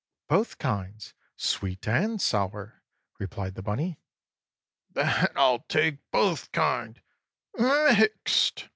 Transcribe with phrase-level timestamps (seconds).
[0.27, 2.81] "Both kinds—Sweet and Sour,"
[3.19, 3.99] replied the bunny.
[4.89, 8.67] "Then I'll take both kind—mixed!"